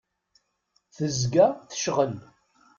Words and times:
Tezga 0.95 1.47
tecɣel. 1.69 2.15